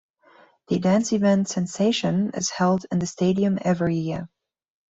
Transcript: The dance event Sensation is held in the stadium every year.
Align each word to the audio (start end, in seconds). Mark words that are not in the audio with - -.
The 0.69 0.79
dance 0.79 1.13
event 1.13 1.47
Sensation 1.47 2.31
is 2.33 2.49
held 2.49 2.87
in 2.91 2.97
the 2.97 3.05
stadium 3.05 3.59
every 3.63 3.97
year. 3.97 4.29